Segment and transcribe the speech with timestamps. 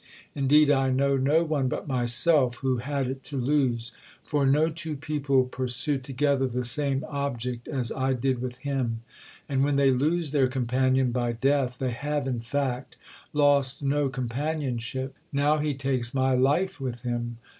[0.33, 3.91] Indeed I know no one but myself who had it to lose.
[4.23, 9.01] For no two people pursue together the same object, as I did with him.
[9.47, 12.97] And when they lose their companion by death, they have in fact
[13.31, 15.13] lost no companionship.
[15.31, 17.37] Now he takes my life with him.